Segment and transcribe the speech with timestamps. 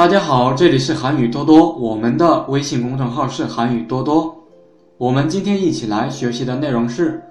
[0.00, 4.36] 大家好，这里是韩语多多，我们的微信公众号是韩语多多。
[4.98, 7.22] 我们今天一起来学习的内容是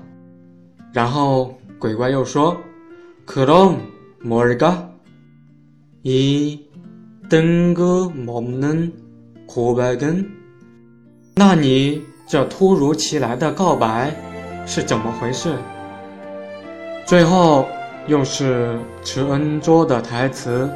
[0.93, 2.57] 然后鬼怪又说：
[3.27, 4.91] 그럼뭘 가？
[6.05, 6.61] 이
[7.29, 8.93] 뜬금없는
[9.47, 10.27] 胡白根，
[11.37, 14.15] 那你这突如其来的告白
[14.67, 15.55] 是怎么回事？
[17.07, 17.67] 最后
[18.07, 20.71] 又是池恩卓的台词：